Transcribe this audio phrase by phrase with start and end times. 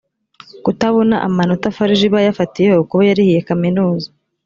[0.63, 4.07] kutabona amanota farg iba yafatiyeho kubo yarihiye kaminuza